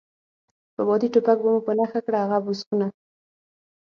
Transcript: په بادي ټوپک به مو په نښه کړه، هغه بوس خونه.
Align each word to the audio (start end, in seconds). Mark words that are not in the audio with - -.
په 0.73 0.81
بادي 0.87 1.07
ټوپک 1.13 1.37
به 1.43 1.49
مو 1.53 1.59
په 1.67 1.71
نښه 1.77 1.99
کړه، 2.05 2.17
هغه 2.23 2.37
بوس 2.45 2.59
خونه. 2.67 2.87